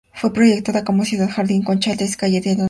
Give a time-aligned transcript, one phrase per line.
[0.13, 2.57] Fue proyectada como Ciudad Jardín con chalets y calles adornadas con palmeras.